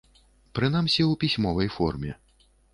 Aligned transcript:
Прынамсі, 0.59 1.05
у 1.11 1.15
пісьмовай 1.25 1.71
форме. 1.77 2.19